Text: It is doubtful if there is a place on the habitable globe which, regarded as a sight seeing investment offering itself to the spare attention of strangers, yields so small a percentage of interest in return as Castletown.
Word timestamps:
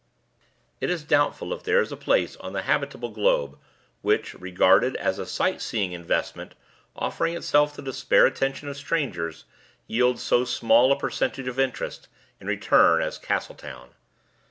It 0.79 0.89
is 0.89 1.03
doubtful 1.03 1.53
if 1.53 1.61
there 1.61 1.79
is 1.79 1.91
a 1.91 1.95
place 1.95 2.35
on 2.37 2.53
the 2.53 2.63
habitable 2.63 3.09
globe 3.09 3.59
which, 4.01 4.33
regarded 4.41 4.95
as 4.95 5.19
a 5.19 5.27
sight 5.27 5.61
seeing 5.61 5.91
investment 5.91 6.55
offering 6.95 7.35
itself 7.35 7.75
to 7.75 7.83
the 7.83 7.93
spare 7.93 8.25
attention 8.25 8.67
of 8.67 8.77
strangers, 8.77 9.45
yields 9.85 10.23
so 10.23 10.43
small 10.43 10.91
a 10.91 10.97
percentage 10.97 11.47
of 11.47 11.59
interest 11.59 12.07
in 12.39 12.47
return 12.47 13.03
as 13.03 13.19
Castletown. 13.19 13.91